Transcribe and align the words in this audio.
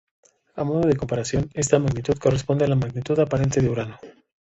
A 0.59 0.63
modo 0.67 0.87
de 0.87 0.97
comparación, 1.01 1.51
esta 1.53 1.77
magnitud 1.77 2.17
corresponde 2.17 2.65
a 2.65 2.67
la 2.67 2.75
magnitud 2.75 3.19
aparente 3.19 3.61
de 3.61 3.69
Urano. 3.69 3.99